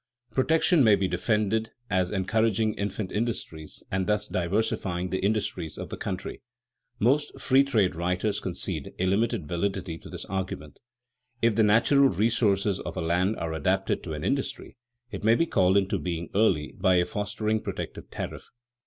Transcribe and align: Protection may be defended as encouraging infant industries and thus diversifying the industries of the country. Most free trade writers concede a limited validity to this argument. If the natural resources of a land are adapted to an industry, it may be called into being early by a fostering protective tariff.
Protection 0.33 0.83
may 0.83 0.95
be 0.95 1.07
defended 1.07 1.69
as 1.87 2.09
encouraging 2.09 2.73
infant 2.73 3.11
industries 3.11 3.83
and 3.91 4.07
thus 4.07 4.27
diversifying 4.27 5.11
the 5.11 5.19
industries 5.23 5.77
of 5.77 5.89
the 5.89 5.95
country. 5.95 6.41
Most 6.97 7.39
free 7.39 7.63
trade 7.63 7.93
writers 7.93 8.39
concede 8.39 8.95
a 8.97 9.05
limited 9.05 9.47
validity 9.47 9.99
to 9.99 10.09
this 10.09 10.25
argument. 10.25 10.79
If 11.43 11.53
the 11.53 11.61
natural 11.61 12.09
resources 12.09 12.79
of 12.79 12.97
a 12.97 12.99
land 13.01 13.37
are 13.37 13.53
adapted 13.53 14.01
to 14.05 14.13
an 14.13 14.23
industry, 14.23 14.75
it 15.11 15.23
may 15.23 15.35
be 15.35 15.45
called 15.45 15.77
into 15.77 15.99
being 15.99 16.31
early 16.33 16.71
by 16.79 16.95
a 16.95 17.05
fostering 17.05 17.61
protective 17.61 18.09
tariff. 18.09 18.49